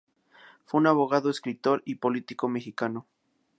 [0.65, 3.05] Fue un abogado, escritor y político mexicano.